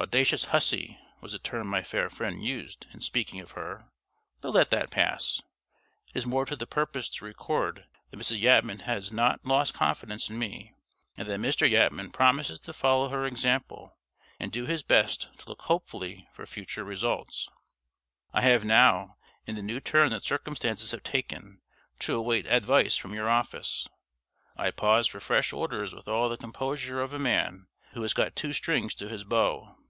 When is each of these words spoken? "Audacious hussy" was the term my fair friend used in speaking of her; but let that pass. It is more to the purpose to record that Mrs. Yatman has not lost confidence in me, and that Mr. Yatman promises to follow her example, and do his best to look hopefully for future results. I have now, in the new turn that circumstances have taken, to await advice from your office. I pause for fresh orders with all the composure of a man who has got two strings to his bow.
"Audacious 0.00 0.44
hussy" 0.44 0.96
was 1.20 1.32
the 1.32 1.40
term 1.40 1.66
my 1.66 1.82
fair 1.82 2.08
friend 2.08 2.40
used 2.44 2.86
in 2.92 3.00
speaking 3.00 3.40
of 3.40 3.50
her; 3.52 3.90
but 4.40 4.52
let 4.52 4.70
that 4.70 4.92
pass. 4.92 5.42
It 6.14 6.18
is 6.18 6.24
more 6.24 6.46
to 6.46 6.54
the 6.54 6.68
purpose 6.68 7.08
to 7.08 7.24
record 7.24 7.84
that 8.12 8.16
Mrs. 8.16 8.40
Yatman 8.40 8.82
has 8.82 9.10
not 9.10 9.44
lost 9.44 9.74
confidence 9.74 10.30
in 10.30 10.38
me, 10.38 10.72
and 11.16 11.28
that 11.28 11.40
Mr. 11.40 11.68
Yatman 11.68 12.12
promises 12.12 12.60
to 12.60 12.72
follow 12.72 13.08
her 13.08 13.26
example, 13.26 13.98
and 14.38 14.52
do 14.52 14.66
his 14.66 14.84
best 14.84 15.36
to 15.38 15.48
look 15.48 15.62
hopefully 15.62 16.28
for 16.32 16.46
future 16.46 16.84
results. 16.84 17.48
I 18.32 18.42
have 18.42 18.64
now, 18.64 19.16
in 19.48 19.56
the 19.56 19.62
new 19.62 19.80
turn 19.80 20.10
that 20.10 20.22
circumstances 20.22 20.92
have 20.92 21.02
taken, 21.02 21.60
to 21.98 22.14
await 22.14 22.46
advice 22.46 22.94
from 22.96 23.14
your 23.14 23.28
office. 23.28 23.88
I 24.56 24.70
pause 24.70 25.08
for 25.08 25.18
fresh 25.18 25.52
orders 25.52 25.92
with 25.92 26.06
all 26.06 26.28
the 26.28 26.36
composure 26.36 27.00
of 27.02 27.12
a 27.12 27.18
man 27.18 27.66
who 27.94 28.02
has 28.02 28.14
got 28.14 28.36
two 28.36 28.52
strings 28.52 28.94
to 28.94 29.08
his 29.08 29.24
bow. 29.24 29.74